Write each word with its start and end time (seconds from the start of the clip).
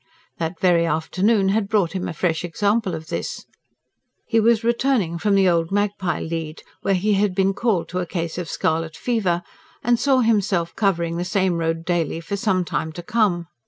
That 0.39 0.59
very 0.59 0.83
afternoon 0.87 1.49
had 1.49 1.69
brought 1.69 1.91
him 1.91 2.07
a 2.07 2.13
fresh 2.13 2.43
example 2.43 2.95
of 2.95 3.09
this. 3.09 3.45
He 4.25 4.39
was 4.39 4.63
returning 4.63 5.19
from 5.19 5.35
the 5.35 5.47
Old 5.47 5.71
Magpie 5.71 6.21
Lead, 6.21 6.63
where 6.81 6.95
he 6.95 7.13
had 7.13 7.35
been 7.35 7.53
called 7.53 7.87
to 7.89 7.99
a 7.99 8.07
case 8.07 8.39
of 8.39 8.49
scarlet 8.49 8.95
fever, 8.97 9.43
and 9.83 9.99
saw 9.99 10.21
himself 10.21 10.75
covering 10.75 11.17
the 11.17 11.23
same 11.23 11.59
road 11.59 11.85
daily 11.85 12.19
for 12.19 12.35
some 12.35 12.65
time 12.65 12.91
to 12.93 13.03
come. 13.03 13.45